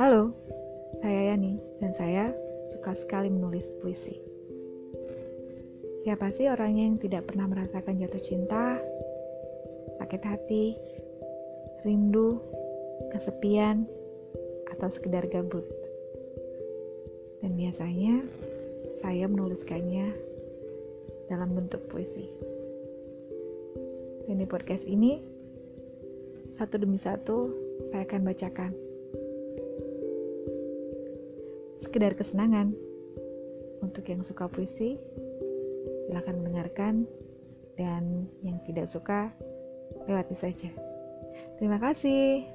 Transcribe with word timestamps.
Halo, 0.00 0.32
saya 1.04 1.36
Yani 1.36 1.60
dan 1.76 1.92
saya 1.92 2.32
suka 2.72 2.96
sekali 2.96 3.28
menulis 3.28 3.68
puisi. 3.84 4.16
Siapa 6.08 6.32
sih 6.32 6.48
orangnya 6.48 6.88
yang 6.88 6.96
tidak 6.96 7.28
pernah 7.28 7.44
merasakan 7.44 8.00
jatuh 8.00 8.24
cinta, 8.24 8.80
sakit 10.00 10.22
hati, 10.24 10.72
rindu, 11.84 12.40
kesepian, 13.12 13.84
atau 14.72 14.88
sekedar 14.88 15.28
gabut? 15.28 15.68
Dan 17.44 17.60
biasanya 17.60 18.24
saya 19.04 19.28
menuliskannya 19.28 20.16
dalam 21.28 21.52
bentuk 21.52 21.84
puisi. 21.92 22.24
Dan 24.24 24.40
di 24.40 24.48
podcast 24.48 24.88
ini, 24.88 25.20
satu 26.56 26.80
demi 26.80 26.96
satu, 26.96 27.52
saya 27.92 28.08
akan 28.08 28.24
bacakan. 28.24 28.89
Sekedar 31.90 32.14
kesenangan. 32.14 32.70
Untuk 33.82 34.06
yang 34.06 34.22
suka 34.22 34.46
puisi, 34.46 34.94
silahkan 36.06 36.38
mendengarkan. 36.38 37.02
Dan 37.74 38.30
yang 38.46 38.62
tidak 38.62 38.86
suka, 38.86 39.34
lewati 40.06 40.38
saja. 40.38 40.70
Terima 41.58 41.82
kasih. 41.82 42.46